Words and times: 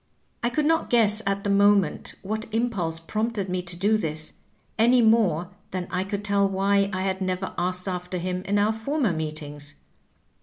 I 0.41 0.49
could 0.49 0.65
not 0.65 0.89
guess 0.89 1.21
at 1.27 1.43
the 1.43 1.51
moment 1.51 2.15
what 2.23 2.51
impulse 2.51 2.97
prompted 2.99 3.49
me 3.49 3.61
to 3.61 3.75
do 3.75 3.99
this, 3.99 4.33
any 4.79 4.99
more 4.99 5.51
than 5.69 5.87
I 5.91 6.03
could 6.05 6.25
tell 6.25 6.49
why 6.49 6.89
I 6.91 7.03
had 7.03 7.21
never 7.21 7.53
asked 7.55 7.87
after 7.87 8.17
him 8.17 8.41
in 8.45 8.57
our 8.57 8.73
former 8.73 9.13
meetings. 9.13 9.75